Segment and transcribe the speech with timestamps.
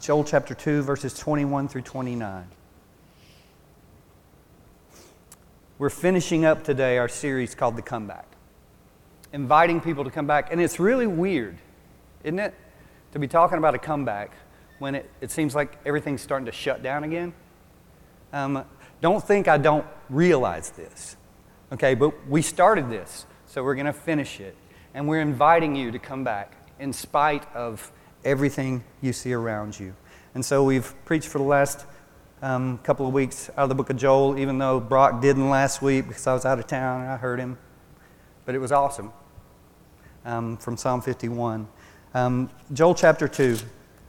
[0.00, 2.46] Joel chapter 2, verses 21 through 29.
[5.78, 8.26] We're finishing up today our series called The Comeback,
[9.32, 10.52] inviting people to come back.
[10.52, 11.58] And it's really weird,
[12.22, 12.54] isn't it,
[13.12, 14.32] to be talking about a comeback
[14.78, 17.32] when it, it seems like everything's starting to shut down again?
[18.32, 18.64] Um,
[19.00, 21.16] don't think I don't realize this,
[21.72, 21.94] okay?
[21.94, 24.54] But we started this, so we're going to finish it.
[24.94, 27.90] And we're inviting you to come back in spite of
[28.28, 29.94] everything you see around you.
[30.34, 31.86] And so we've preached for the last
[32.42, 35.80] um, couple of weeks out of the book of Joel, even though Brock didn't last
[35.80, 37.58] week because I was out of town and I heard him.
[38.44, 39.12] But it was awesome
[40.24, 41.66] um, from Psalm 51.
[42.14, 43.56] Um, Joel chapter 2,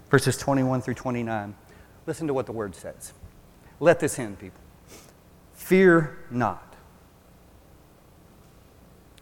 [0.10, 1.56] verses 21 through 29.
[2.06, 3.14] Listen to what the word says.
[3.80, 4.60] Let this in, people.
[5.54, 6.76] Fear not.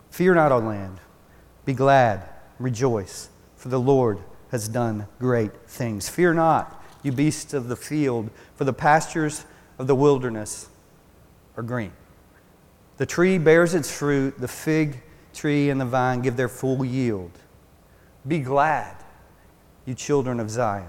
[0.09, 0.99] Fear not, O land.
[1.65, 2.27] Be glad,
[2.59, 4.19] rejoice, for the Lord
[4.51, 6.07] has done great things.
[6.09, 9.45] Fear not, you beasts of the field, for the pastures
[9.77, 10.69] of the wilderness
[11.55, 11.91] are green.
[12.97, 17.31] The tree bears its fruit, the fig tree and the vine give their full yield.
[18.27, 18.95] Be glad,
[19.85, 20.87] you children of Zion.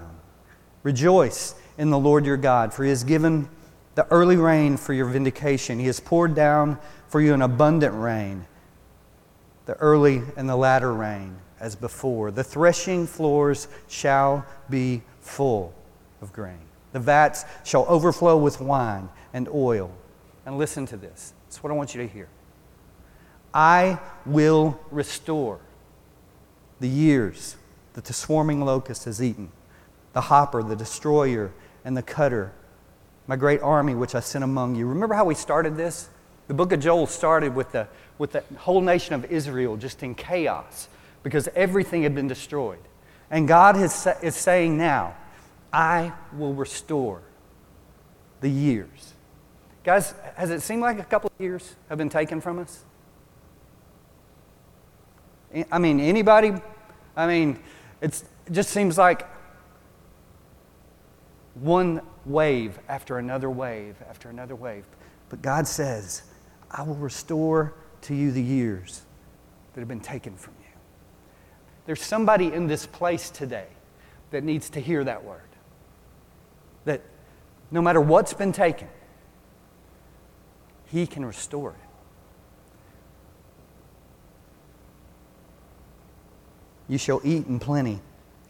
[0.83, 3.49] Rejoice in the Lord your God, for he has given
[3.95, 5.79] the early rain for your vindication.
[5.79, 8.47] He has poured down for you an abundant rain,
[9.65, 12.31] the early and the latter rain as before.
[12.31, 15.73] The threshing floors shall be full
[16.21, 16.59] of grain.
[16.91, 19.91] The vats shall overflow with wine and oil.
[20.45, 21.33] And listen to this.
[21.47, 22.27] It's what I want you to hear.
[23.53, 25.59] I will restore
[26.79, 27.57] the years
[27.93, 29.51] that the swarming locust has eaten,
[30.13, 31.51] the hopper, the destroyer,
[31.83, 32.51] and the cutter,
[33.27, 34.85] my great army which I sent among you.
[34.87, 36.09] Remember how we started this?
[36.47, 40.15] The book of Joel started with the, with the whole nation of Israel just in
[40.15, 40.87] chaos
[41.23, 42.79] because everything had been destroyed.
[43.31, 45.15] And God is, is saying now,
[45.71, 47.21] I will restore
[48.41, 49.13] the years.
[49.83, 52.83] Guys, has it seemed like a couple of years have been taken from us?
[55.71, 56.53] I mean, anybody?
[57.15, 57.59] I mean,
[58.01, 59.27] it just seems like
[61.55, 64.85] one wave after another wave after another wave.
[65.29, 66.23] But God says,
[66.71, 69.01] I will restore to you the years
[69.73, 70.58] that have been taken from you.
[71.89, 73.65] There's somebody in this place today
[74.29, 75.41] that needs to hear that word.
[76.85, 77.01] That
[77.71, 78.87] no matter what's been taken,
[80.85, 81.89] He can restore it.
[86.87, 87.99] You shall eat in plenty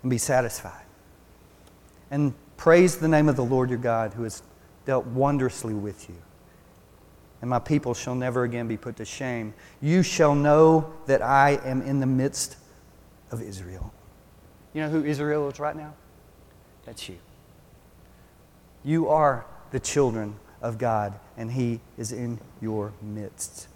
[0.02, 0.84] and be satisfied.
[2.12, 4.44] And praise the name of the Lord your God who has
[4.86, 6.18] dealt wondrously with you.
[7.40, 9.54] And my people shall never again be put to shame.
[9.80, 12.58] You shall know that I am in the midst
[13.32, 13.94] of Israel.
[14.74, 15.94] You know who Israel is right now?
[16.86, 17.18] That's you.
[18.84, 23.68] You are the children of God, and He is in your midst.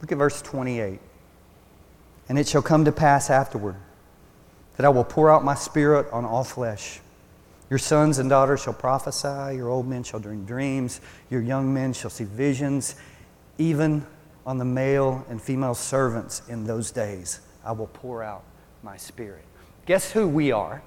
[0.00, 1.00] Look at verse 28.
[2.28, 3.76] And it shall come to pass afterward
[4.76, 7.00] that I will pour out my spirit on all flesh.
[7.70, 11.92] Your sons and daughters shall prophesy, your old men shall dream dreams, your young men
[11.92, 12.96] shall see visions,
[13.58, 14.06] even
[14.46, 17.40] on the male and female servants in those days.
[17.64, 18.44] I will pour out
[18.82, 19.44] my spirit.
[19.86, 20.82] Guess who we are?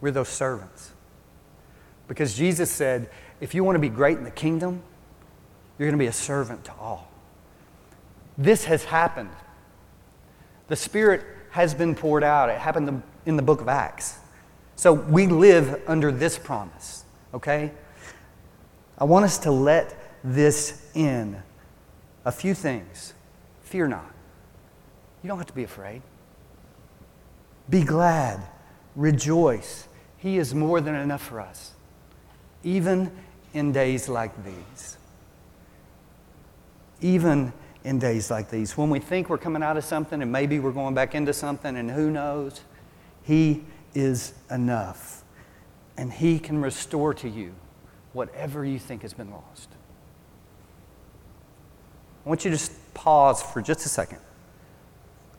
[0.00, 0.92] We're those servants.
[2.08, 3.08] Because Jesus said,
[3.40, 4.82] if you want to be great in the kingdom,
[5.78, 7.10] you're going to be a servant to all.
[8.36, 9.30] This has happened.
[10.68, 12.48] The Spirit has been poured out.
[12.48, 14.18] It happened in the book of Acts.
[14.76, 17.70] So we live under this promise, okay?
[18.98, 21.42] I want us to let this in.
[22.24, 23.14] A few things.
[23.62, 24.12] Fear not.
[25.22, 26.02] You don't have to be afraid.
[27.68, 28.40] Be glad.
[28.96, 29.88] Rejoice.
[30.18, 31.72] He is more than enough for us,
[32.62, 33.10] even
[33.54, 34.96] in days like these.
[37.00, 37.52] Even
[37.82, 40.70] in days like these, when we think we're coming out of something and maybe we're
[40.70, 42.60] going back into something, and who knows,
[43.22, 43.64] He
[43.94, 45.24] is enough.
[45.96, 47.54] And He can restore to you
[48.12, 49.68] whatever you think has been lost.
[52.24, 54.18] I want you to just pause for just a second.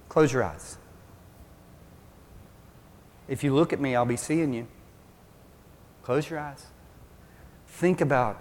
[0.09, 0.77] Close your eyes.
[3.27, 4.67] If you look at me, I'll be seeing you.
[6.03, 6.65] Close your eyes.
[7.67, 8.39] Think about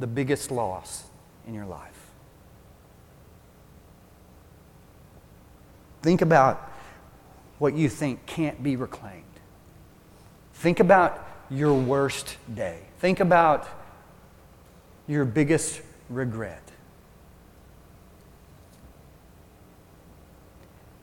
[0.00, 1.04] the biggest loss
[1.46, 2.10] in your life.
[6.02, 6.70] Think about
[7.58, 9.22] what you think can't be reclaimed.
[10.54, 12.80] Think about your worst day.
[12.98, 13.68] Think about
[15.06, 16.71] your biggest regret.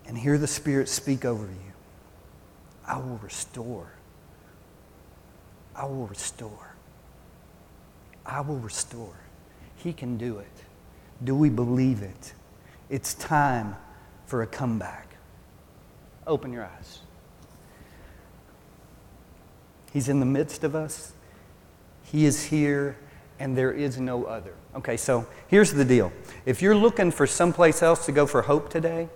[0.10, 1.74] And hear the Spirit speak over you,
[2.84, 3.94] I will restore.
[5.76, 6.74] I will restore.
[8.26, 9.14] I will restore.
[9.76, 10.48] He can do it.
[11.24, 12.34] Do we believe it?
[12.90, 13.76] It's time
[14.26, 15.16] for a comeback.
[16.26, 17.02] Open your eyes.
[19.94, 21.14] He's in the midst of us.
[22.04, 22.98] He is here,
[23.38, 24.56] and there is no other.
[24.76, 26.12] Okay, so here's the deal.
[26.48, 29.08] If you're looking for someplace else to go for hope today,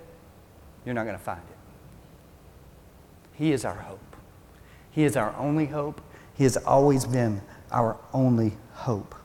[0.85, 1.57] you're not going to find it.
[3.33, 4.15] He is our hope.
[4.91, 6.01] He is our only hope.
[6.35, 7.41] He has always been
[7.71, 9.15] our only hope.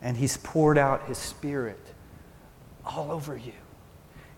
[0.00, 1.80] And He's poured out His Spirit
[2.84, 3.52] all over you.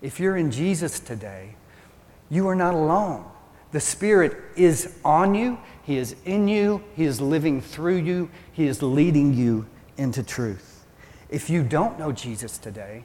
[0.02, 1.56] If you're in Jesus today,
[2.30, 3.24] you are not alone.
[3.72, 8.66] The Spirit is on you, He is in you, He is living through you, He
[8.66, 9.66] is leading you
[9.96, 10.86] into truth.
[11.28, 13.04] If you don't know Jesus today,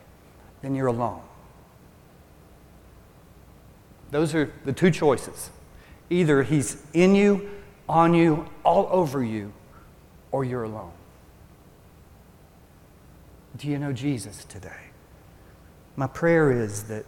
[0.61, 1.21] then you're alone.
[4.11, 5.49] Those are the two choices.
[6.09, 7.49] Either He's in you,
[7.87, 9.53] on you, all over you,
[10.31, 10.91] or you're alone.
[13.57, 14.71] Do you know Jesus today?
[15.95, 17.05] My prayer is that,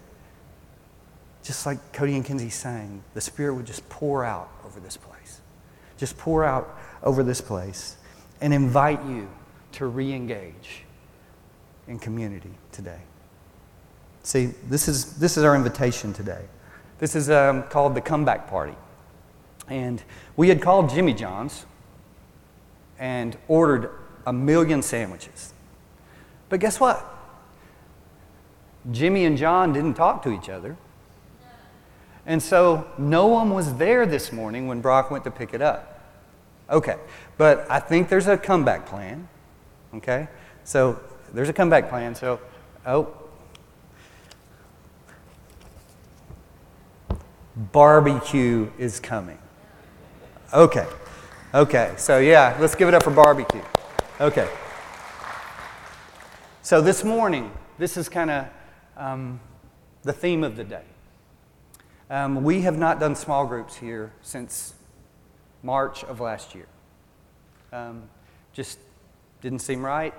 [1.44, 5.42] just like Cody and Kinsey sang, the Spirit would just pour out over this place.
[5.98, 7.95] Just pour out over this place
[8.42, 9.30] and invite you
[9.74, 10.83] to re engage
[11.88, 13.00] in community today.
[14.24, 16.44] See, this is, this is our invitation today.
[17.01, 18.75] This is um, called the Comeback Party.
[19.68, 20.03] And
[20.38, 21.65] we had called Jimmy John's
[23.00, 23.89] and ordered
[24.27, 25.51] a million sandwiches.
[26.48, 27.03] But guess what?
[28.92, 30.77] Jimmy and John didn't talk to each other.
[32.27, 36.03] And so no one was there this morning when Brock went to pick it up.
[36.69, 36.98] Okay,
[37.36, 39.27] but I think there's a comeback plan.
[39.95, 40.27] Okay?
[40.63, 41.00] So
[41.33, 42.13] there's a comeback plan.
[42.13, 42.39] So,
[42.86, 43.20] oh.
[47.71, 49.37] Barbecue is coming.
[50.51, 50.87] Okay.
[51.53, 51.93] Okay.
[51.97, 53.61] So, yeah, let's give it up for barbecue.
[54.19, 54.49] Okay.
[56.63, 58.47] So, this morning, this is kind of
[58.97, 59.39] um,
[60.01, 60.83] the theme of the day.
[62.09, 64.73] Um, we have not done small groups here since
[65.61, 66.67] March of last year.
[67.71, 68.03] Um,
[68.53, 68.79] just
[69.41, 70.13] didn't seem right.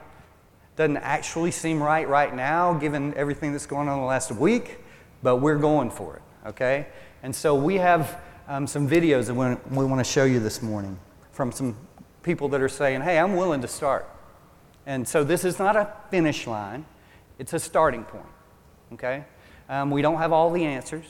[0.76, 4.78] Doesn't actually seem right right now, given everything that's going on the last week,
[5.22, 6.86] but we're going for it, okay?
[7.22, 9.34] And so we have um, some videos that
[9.70, 10.98] we, want to show you this morning
[11.30, 11.76] from some
[12.22, 14.08] people that are saying, hey, I'm willing to start.
[14.86, 16.84] And so this is not a finish line,
[17.38, 18.26] it's a starting point,
[18.94, 19.24] okay?
[19.68, 21.06] Um, we don't have all the answers.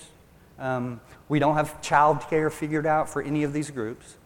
[0.58, 4.16] Um, we don't have child care figured out for any of these groups,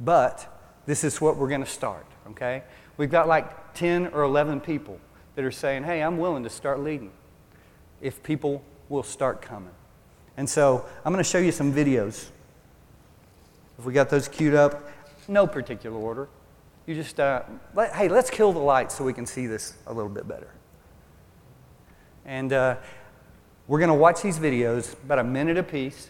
[0.00, 0.48] but
[0.86, 2.62] this is what we're going to start, okay?
[2.96, 4.98] We've got like 10 or 11 people
[5.34, 7.12] that are saying, hey, I'm willing to start leading
[8.00, 9.74] if people will start coming.
[10.36, 12.28] And so I'm going to show you some videos.
[13.78, 14.90] If we got those queued up,
[15.28, 16.28] no particular order.
[16.86, 17.42] You just, uh,
[17.74, 20.48] let, hey, let's kill the lights so we can see this a little bit better.
[22.24, 22.76] And uh,
[23.68, 26.08] we're going to watch these videos, about a minute apiece,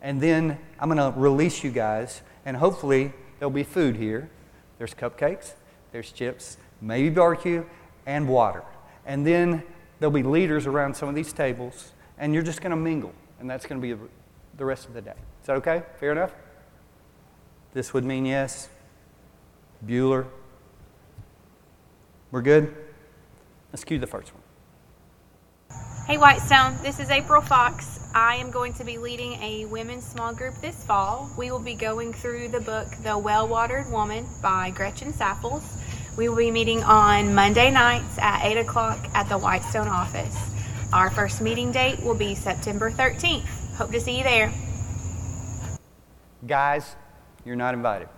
[0.00, 4.30] and then I'm going to release you guys, and hopefully there'll be food here.
[4.78, 5.54] There's cupcakes,
[5.92, 7.64] there's chips, maybe barbecue,
[8.06, 8.64] and water.
[9.06, 9.62] And then
[9.98, 13.12] there'll be leaders around some of these tables, and you're just going to mingle.
[13.40, 14.00] And that's going to be
[14.56, 15.14] the rest of the day.
[15.40, 15.82] Is that okay?
[15.98, 16.32] Fair enough?
[17.72, 18.68] This would mean yes.
[19.84, 20.26] Bueller.
[22.30, 22.74] We're good?
[23.72, 24.42] Let's cue the first one.
[26.06, 28.10] Hey Whitestone, this is April Fox.
[28.14, 31.30] I am going to be leading a women's small group this fall.
[31.36, 35.64] We will be going through the book The Well Watered Woman by Gretchen Saffles.
[36.16, 40.53] We will be meeting on Monday nights at 8 o'clock at the Whitestone office.
[40.94, 43.74] Our first meeting date will be September 13th.
[43.74, 44.52] Hope to see you there.
[46.46, 46.94] Guys,
[47.44, 48.08] you're not invited.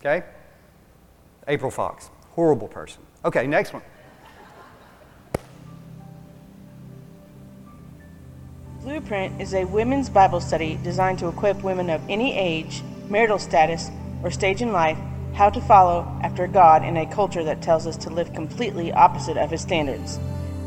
[0.00, 0.26] Okay?
[1.46, 3.04] April Fox, horrible person.
[3.24, 3.82] Okay, next one.
[8.80, 13.90] Blueprint is a women's Bible study designed to equip women of any age, marital status,
[14.24, 14.98] or stage in life
[15.34, 19.36] how to follow after God in a culture that tells us to live completely opposite
[19.36, 20.18] of His standards.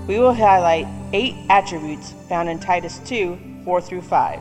[0.08, 4.39] We will highlight eight attributes found in Titus 2 4 through 5.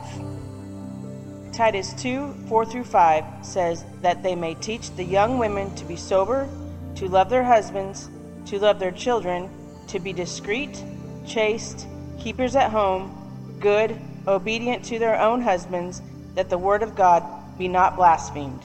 [1.53, 5.97] Titus 2 4 through 5 says that they may teach the young women to be
[5.97, 6.49] sober,
[6.95, 8.09] to love their husbands,
[8.47, 9.51] to love their children,
[9.89, 10.83] to be discreet,
[11.27, 11.87] chaste,
[12.19, 13.15] keepers at home
[13.61, 16.03] good, obedient to their own husbands,
[16.35, 17.23] that the word of God
[17.59, 18.63] be not blasphemed.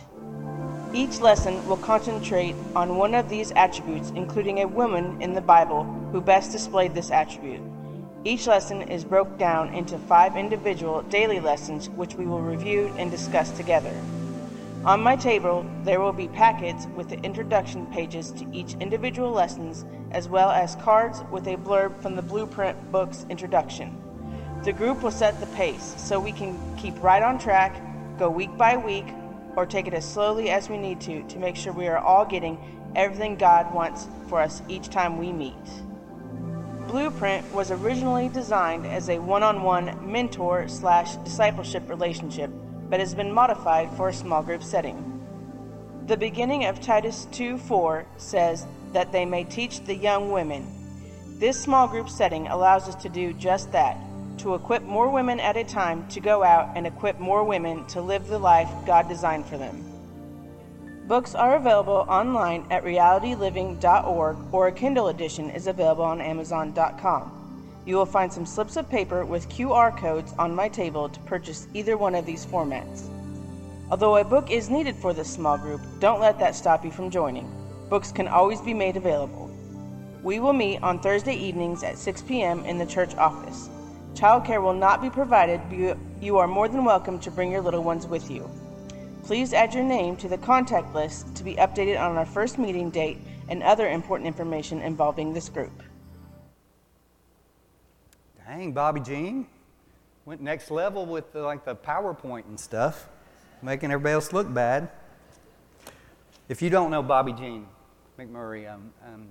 [0.95, 5.85] Each lesson will concentrate on one of these attributes, including a woman in the Bible
[6.11, 7.61] who best displayed this attribute.
[8.23, 13.09] Each lesson is broken down into five individual daily lessons, which we will review and
[13.09, 13.91] discuss together.
[14.85, 19.85] On my table, there will be packets with the introduction pages to each individual lessons,
[20.11, 23.99] as well as cards with a blurb from the Blueprint book's introduction.
[24.63, 27.81] The group will set the pace so we can keep right on track,
[28.19, 29.07] go week by week,
[29.55, 32.25] or take it as slowly as we need to to make sure we are all
[32.25, 32.57] getting
[32.95, 35.53] everything God wants for us each time we meet.
[36.87, 42.51] Blueprint was originally designed as a one-on-one mentor slash discipleship relationship,
[42.89, 45.09] but has been modified for a small group setting.
[46.05, 50.67] The beginning of Titus 2:4 says that they may teach the young women.
[51.39, 53.97] This small group setting allows us to do just that,
[54.39, 58.01] to equip more women at a time to go out and equip more women to
[58.01, 59.83] live the life God designed for them.
[61.07, 67.39] Books are available online at realityliving.org or a Kindle edition is available on amazon.com.
[67.85, 71.67] You will find some slips of paper with QR codes on my table to purchase
[71.73, 73.09] either one of these formats.
[73.91, 77.09] Although a book is needed for this small group, don't let that stop you from
[77.09, 77.51] joining.
[77.89, 79.51] Books can always be made available.
[80.23, 82.63] We will meet on Thursday evenings at 6 p.m.
[82.63, 83.69] in the church office.
[84.15, 87.83] Childcare will not be provided, but you are more than welcome to bring your little
[87.83, 88.49] ones with you.
[89.23, 92.91] Please add your name to the contact list to be updated on our first meeting
[92.91, 93.17] date
[93.49, 95.81] and other important information involving this group.
[98.45, 99.47] Dang, Bobby Jean
[100.25, 103.09] went next level with the, like the PowerPoint and stuff,
[103.61, 104.89] making everybody else look bad.
[106.49, 107.65] If you don't know Bobby Jean
[108.19, 109.27] McMurray, um, um,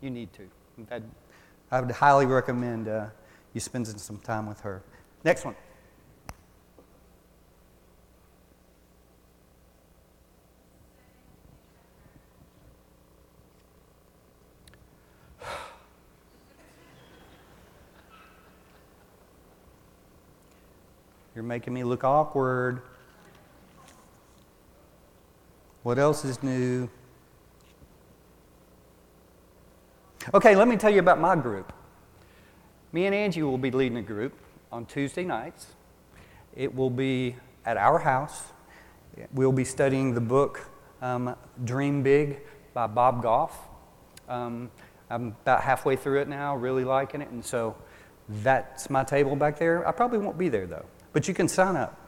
[0.00, 0.42] you need to.
[0.90, 1.04] I'd,
[1.70, 3.06] I would highly recommend uh,
[3.54, 4.82] you spending some time with her.
[5.24, 5.54] Next one.
[21.34, 22.82] You're making me look awkward.
[25.82, 26.88] What else is new?
[30.32, 31.72] Okay, let me tell you about my group.
[32.92, 34.34] Me and Angie will be leading a group
[34.70, 35.68] on Tuesday nights.
[36.54, 38.44] It will be at our house.
[39.32, 40.68] We'll be studying the book
[41.00, 41.34] um,
[41.64, 42.40] Dream Big
[42.74, 43.58] by Bob Goff.
[44.28, 44.70] Um,
[45.08, 47.76] I'm about halfway through it now, really liking it, and so
[48.28, 49.86] that's my table back there.
[49.86, 50.86] I probably won't be there though.
[51.12, 51.98] But you can sign up.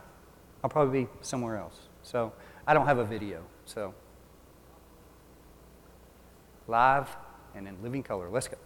[0.62, 1.88] I'll probably be somewhere else.
[2.03, 2.33] So
[2.67, 3.43] I don't have a video.
[3.64, 3.95] So
[6.67, 7.14] live
[7.55, 8.29] and in living color.
[8.31, 8.57] Let's go.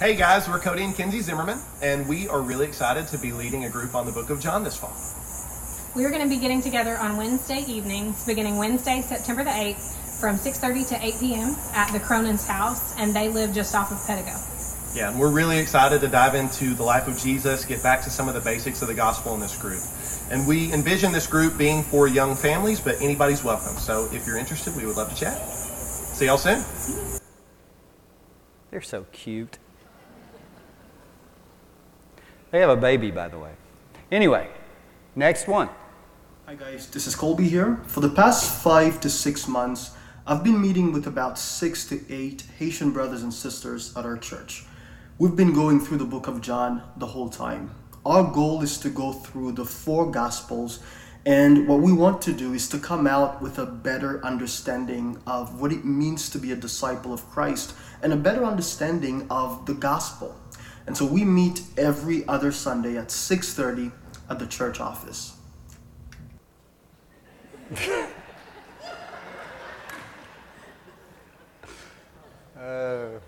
[0.00, 3.64] Hey guys, we're Cody and Kenzie Zimmerman, and we are really excited to be leading
[3.64, 4.92] a group on the book of John this fall.
[5.94, 10.20] We are going to be getting together on Wednesday evenings, beginning Wednesday, September the 8th,
[10.20, 11.54] from 6.30 to 8 p.m.
[11.74, 14.96] at the Cronin's house, and they live just off of Pedigo.
[14.96, 18.10] Yeah, and we're really excited to dive into the life of Jesus, get back to
[18.10, 19.80] some of the basics of the gospel in this group.
[20.32, 23.76] And we envision this group being for young families, but anybody's welcome.
[23.76, 25.38] So if you're interested, we would love to chat.
[25.38, 26.64] See y'all soon.
[28.72, 29.58] They're so cute.
[32.54, 33.50] They have a baby, by the way.
[34.12, 34.48] Anyway,
[35.16, 35.68] next one.
[36.46, 37.80] Hi guys, this is Colby here.
[37.88, 39.90] For the past five to six months,
[40.24, 44.66] I've been meeting with about six to eight Haitian brothers and sisters at our church.
[45.18, 47.74] We've been going through the book of John the whole time.
[48.06, 50.78] Our goal is to go through the four gospels,
[51.26, 55.60] and what we want to do is to come out with a better understanding of
[55.60, 59.74] what it means to be a disciple of Christ and a better understanding of the
[59.74, 60.36] gospel.
[60.86, 63.90] And so we meet every other Sunday at 6:30
[64.28, 65.36] at the church office.
[72.58, 73.18] uh.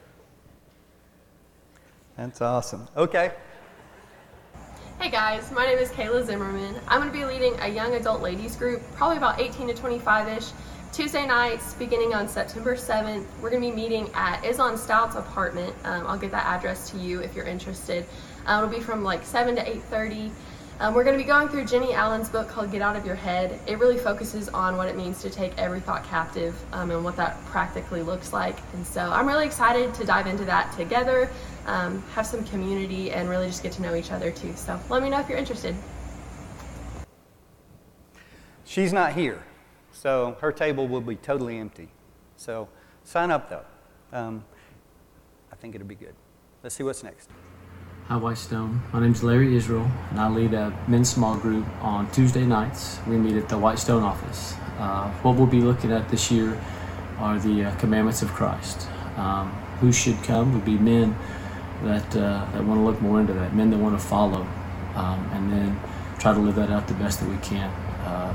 [2.17, 2.89] That's awesome.
[2.97, 3.33] Okay.
[4.99, 6.75] Hey guys, my name is Kayla Zimmerman.
[6.89, 10.39] I'm going to be leading a young adult ladies group, probably about 18 to 25
[10.39, 10.51] ish.
[10.97, 15.77] Tuesday nights, beginning on September 7th, we're going to be meeting at Islam Stout's apartment.
[15.85, 18.07] Um, I'll get that address to you if you're interested.
[18.47, 20.31] Uh, it'll be from like 7 to 8:30.
[20.81, 23.15] Um, we're going to be going through Jennie Allen's book called Get Out of Your
[23.15, 23.61] Head.
[23.67, 27.15] It really focuses on what it means to take every thought captive um, and what
[27.17, 28.57] that practically looks like.
[28.73, 31.29] And so I'm really excited to dive into that together,
[31.67, 34.55] um, have some community, and really just get to know each other too.
[34.57, 35.77] So let me know if you're interested.
[38.65, 39.43] She's not here,
[39.97, 41.89] so her table will be totally empty.
[42.37, 42.69] So
[43.05, 43.65] sign up though.
[44.13, 44.45] Um,
[45.51, 46.15] I think it'll be good.
[46.63, 47.31] Let's see what's next.
[48.09, 48.83] Hi, White Stone.
[48.93, 53.01] My name is Larry Israel, and I lead a men's small group on Tuesday nights.
[53.07, 54.55] We meet at the White Stone office.
[54.79, 56.61] Uh, what we'll be looking at this year
[57.19, 58.89] are the uh, commandments of Christ.
[59.17, 59.51] Um,
[59.81, 61.17] who should come would be men
[61.83, 64.47] that uh, that want to look more into that, men that want to follow,
[64.95, 65.81] um, and then
[66.19, 67.69] try to live that out the best that we can.
[68.05, 68.35] Uh,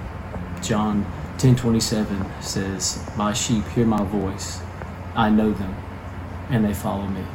[0.62, 1.06] John
[1.42, 4.62] 10:27 says, "My sheep hear my voice;
[5.16, 5.76] I know them,
[6.52, 7.26] and they follow me."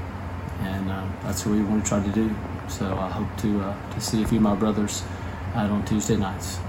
[0.60, 2.32] And um, that's what we want to try to do.
[2.68, 5.02] So I hope to uh, to see a few of my brothers
[5.56, 6.60] out on Tuesday nights.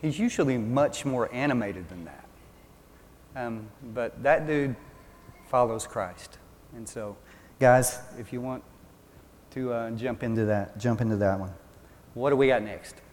[0.00, 2.24] He's usually much more animated than that.
[3.36, 4.76] Um, but that dude
[5.50, 6.38] follows Christ.
[6.74, 7.18] And so,
[7.60, 8.64] guys, if you want
[9.50, 11.52] to uh, jump into that, jump into that one.
[12.14, 13.03] What do we got next?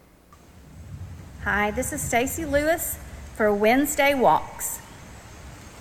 [1.43, 3.00] Hi, this is Stacy Lewis
[3.36, 4.79] for Wednesday Walks.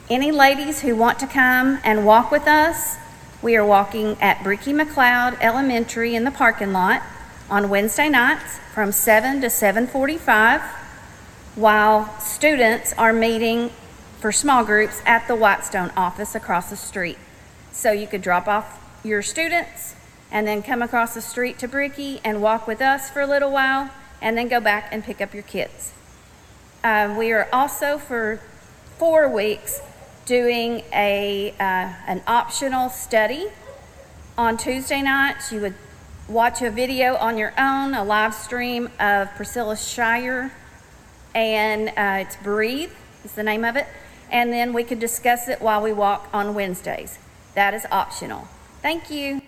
[0.09, 2.97] Any ladies who want to come and walk with us,
[3.43, 7.03] we are walking at Bricky McLeod Elementary in the parking lot
[7.51, 10.63] on Wednesday nights from 7 to 7:45
[11.57, 13.69] while students are meeting
[14.19, 17.19] for small groups at the Whitestone office across the street.
[17.71, 19.95] So you could drop off your students
[20.33, 23.51] and then come across the street to Bricky and walk with us for a little
[23.51, 23.91] while
[24.21, 25.93] and then go back and pick up your kids.
[26.83, 28.41] Uh, we are also for
[28.99, 29.81] four weeks
[30.27, 33.49] doing a uh, an optional study
[34.39, 35.53] on Tuesday nights.
[35.53, 35.75] You would
[36.29, 40.51] watch a video on your own, a live stream of Priscilla Shirer,
[41.35, 42.93] and uh, it's Breathe
[43.25, 43.87] is the name of it.
[44.31, 47.19] And then we could discuss it while we walk on Wednesdays.
[47.55, 48.47] That is optional.
[48.81, 49.43] Thank you.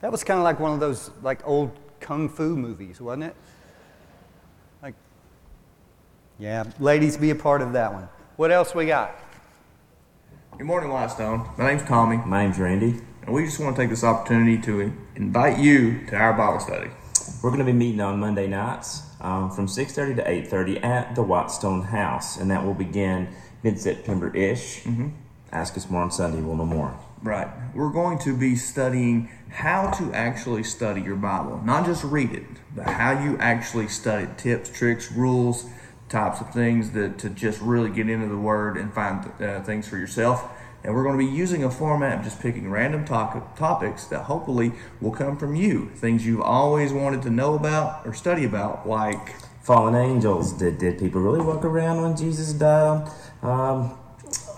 [0.00, 1.70] That was kind of like one of those like old
[2.02, 3.36] kung fu movies, wasn't it?
[4.82, 4.94] Like,
[6.38, 8.08] yeah, ladies, be a part of that one.
[8.36, 9.14] What else we got?
[10.58, 11.48] Good morning, Whitestone.
[11.56, 13.00] My name's Tommy, My name's Randy.
[13.22, 16.90] and we just want to take this opportunity to invite you to our Bible study.
[17.42, 21.22] We're going to be meeting on Monday nights um, from 6.30 to 8.30 at the
[21.22, 23.28] Whitestone House, and that will begin
[23.62, 24.82] mid-September-ish.
[24.82, 25.08] Mm-hmm.
[25.52, 26.98] Ask us more on Sunday, we'll know more.
[27.22, 27.46] Right.
[27.74, 31.60] We're going to be studying how to actually study your Bible.
[31.64, 34.38] Not just read it, but how you actually study it.
[34.38, 35.66] Tips, tricks, rules,
[36.08, 39.86] types of things that to just really get into the Word and find uh, things
[39.86, 40.50] for yourself.
[40.82, 44.24] And we're going to be using a format of just picking random to- topics that
[44.24, 45.90] hopefully will come from you.
[45.94, 50.52] Things you've always wanted to know about or study about, like Fallen angels.
[50.52, 53.08] Did, did people really walk around when Jesus died?
[53.42, 53.96] Um,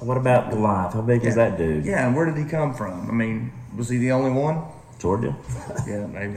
[0.01, 0.95] what about Goliath?
[0.95, 1.85] How big is that dude?
[1.85, 3.09] Yeah, and where did he come from?
[3.09, 4.63] I mean, was he the only one?
[4.99, 5.37] Georgia?
[5.87, 6.37] Yeah, maybe.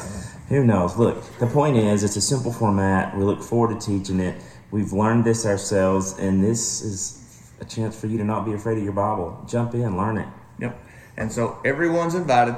[0.49, 0.97] Who knows?
[0.97, 3.15] Look, the point is, it's a simple format.
[3.15, 4.41] We look forward to teaching it.
[4.71, 8.77] We've learned this ourselves, and this is a chance for you to not be afraid
[8.77, 9.45] of your Bible.
[9.47, 10.27] Jump in, learn it.
[10.59, 10.77] Yep.
[11.15, 12.55] And so everyone's invited.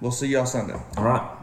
[0.00, 0.80] We'll see y'all Sunday.
[0.96, 1.38] All right.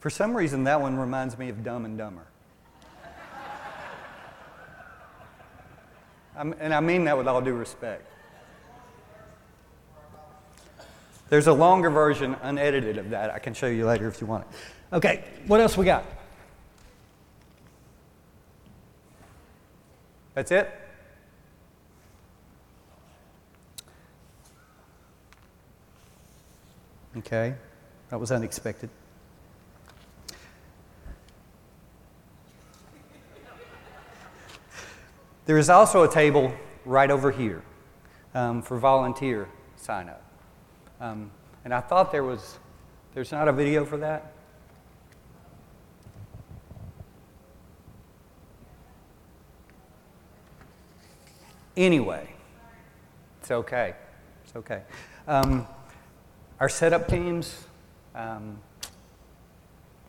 [0.00, 2.28] For some reason, that one reminds me of Dumb and Dumber.
[6.36, 8.04] And I mean that with all due respect.
[11.28, 13.30] There's a longer version, unedited, of that.
[13.30, 14.96] I can show you later if you want it.
[14.96, 16.04] Okay, what else we got?
[20.34, 20.70] That's it?
[27.16, 27.54] Okay,
[28.10, 28.90] that was unexpected.
[35.46, 36.52] There is also a table
[36.84, 37.62] right over here
[38.34, 40.22] um, for volunteer sign up.
[41.00, 41.30] Um,
[41.64, 42.58] and I thought there was,
[43.14, 44.32] there's not a video for that?
[51.76, 52.28] Anyway,
[53.40, 53.94] it's okay.
[54.44, 54.82] It's okay.
[55.28, 55.66] Um,
[56.58, 57.66] our setup teams,
[58.16, 58.58] um,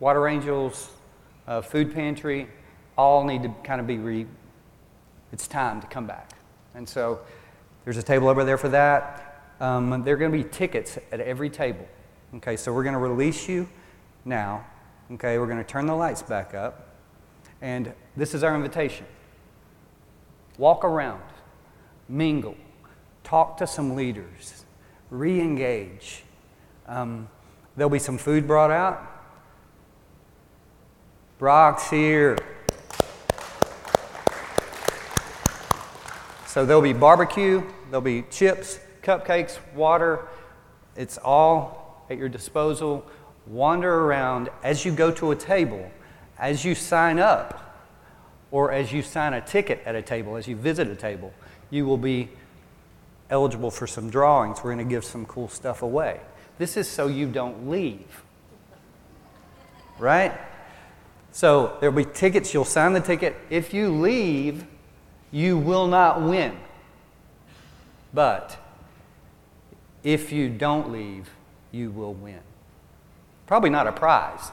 [0.00, 0.90] Water Angels,
[1.46, 2.48] uh, Food Pantry,
[2.96, 4.26] all need to kind of be re.
[5.32, 6.30] It's time to come back.
[6.74, 7.20] And so
[7.84, 9.42] there's a table over there for that.
[9.60, 11.86] Um, there are going to be tickets at every table.
[12.36, 13.68] Okay, so we're going to release you
[14.24, 14.64] now.
[15.12, 16.94] Okay, we're going to turn the lights back up.
[17.60, 19.06] And this is our invitation
[20.58, 21.22] walk around,
[22.08, 22.56] mingle,
[23.22, 24.64] talk to some leaders,
[25.08, 26.24] re engage.
[26.86, 27.28] Um,
[27.76, 29.00] there'll be some food brought out.
[31.38, 32.36] Brock's here.
[36.58, 40.26] So there'll be barbecue, there'll be chips, cupcakes, water.
[40.96, 43.06] It's all at your disposal.
[43.46, 45.88] Wander around as you go to a table,
[46.36, 47.80] as you sign up,
[48.50, 51.32] or as you sign a ticket at a table, as you visit a table,
[51.70, 52.28] you will be
[53.30, 54.56] eligible for some drawings.
[54.56, 56.18] We're going to give some cool stuff away.
[56.58, 58.24] This is so you don't leave.
[59.96, 60.36] Right?
[61.30, 62.52] So there'll be tickets.
[62.52, 63.36] You'll sign the ticket.
[63.48, 64.66] If you leave,
[65.30, 66.56] you will not win.
[68.14, 68.56] But
[70.02, 71.30] if you don't leave,
[71.72, 72.40] you will win.
[73.46, 74.50] Probably not a prize,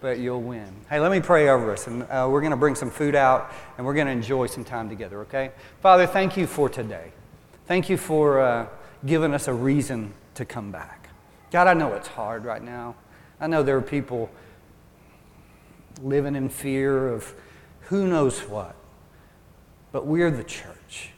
[0.00, 0.68] but you'll win.
[0.88, 3.52] Hey, let me pray over us, and uh, we're going to bring some food out,
[3.76, 5.52] and we're going to enjoy some time together, okay?
[5.80, 7.12] Father, thank you for today.
[7.66, 8.66] Thank you for uh,
[9.06, 11.08] giving us a reason to come back.
[11.50, 12.94] God, I know it's hard right now.
[13.40, 14.30] I know there are people
[16.02, 17.34] living in fear of
[17.82, 18.74] who knows what,
[19.92, 21.10] but we're the church.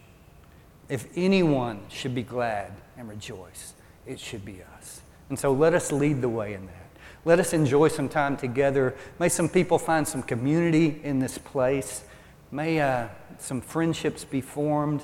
[0.89, 3.75] If anyone should be glad and rejoice,
[4.07, 5.01] it should be us.
[5.29, 6.77] And so let us lead the way in that.
[7.25, 8.97] Let us enjoy some time together.
[9.19, 12.05] May some people find some community in this place.
[12.51, 13.09] May uh,
[13.39, 15.03] some friendships be formed.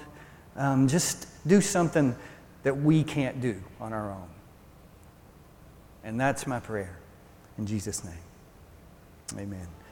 [0.57, 2.17] Um, just do something
[2.65, 4.29] that we can't do on our own.
[6.03, 6.99] And that's my prayer.
[7.57, 9.78] In Jesus' name, amen.